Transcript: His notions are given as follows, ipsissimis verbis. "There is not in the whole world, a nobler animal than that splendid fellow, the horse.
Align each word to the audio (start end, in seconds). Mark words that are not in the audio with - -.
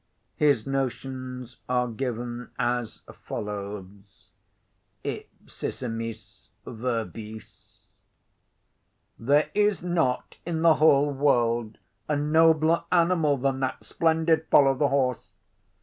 His 0.35 0.65
notions 0.65 1.57
are 1.69 1.87
given 1.87 2.49
as 2.57 3.03
follows, 3.13 4.31
ipsissimis 5.03 6.49
verbis. 6.65 7.83
"There 9.19 9.51
is 9.53 9.83
not 9.83 10.39
in 10.43 10.63
the 10.63 10.73
whole 10.77 11.13
world, 11.13 11.77
a 12.09 12.15
nobler 12.15 12.83
animal 12.91 13.37
than 13.37 13.59
that 13.59 13.83
splendid 13.83 14.47
fellow, 14.47 14.73
the 14.73 14.87
horse. 14.87 15.33